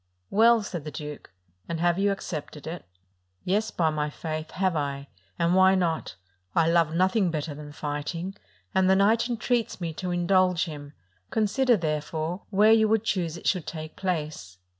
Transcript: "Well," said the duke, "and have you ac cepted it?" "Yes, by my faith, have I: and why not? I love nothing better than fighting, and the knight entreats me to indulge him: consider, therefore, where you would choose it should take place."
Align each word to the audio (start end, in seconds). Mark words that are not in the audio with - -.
"Well," 0.31 0.63
said 0.63 0.83
the 0.83 0.89
duke, 0.89 1.31
"and 1.69 1.79
have 1.79 1.99
you 1.99 2.11
ac 2.11 2.21
cepted 2.21 2.65
it?" 2.65 2.85
"Yes, 3.43 3.69
by 3.69 3.91
my 3.91 4.09
faith, 4.09 4.49
have 4.49 4.75
I: 4.75 5.09
and 5.37 5.53
why 5.53 5.75
not? 5.75 6.15
I 6.55 6.67
love 6.67 6.91
nothing 6.95 7.29
better 7.29 7.53
than 7.53 7.71
fighting, 7.71 8.33
and 8.73 8.89
the 8.89 8.95
knight 8.95 9.29
entreats 9.29 9.79
me 9.79 9.93
to 9.93 10.09
indulge 10.09 10.65
him: 10.65 10.93
consider, 11.29 11.77
therefore, 11.77 12.41
where 12.49 12.71
you 12.71 12.87
would 12.87 13.03
choose 13.03 13.37
it 13.37 13.45
should 13.47 13.67
take 13.67 13.95
place." 13.95 14.57